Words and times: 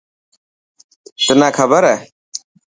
تنان 1.25 1.51
کبر 1.57 1.83
هي؟ 1.91 1.97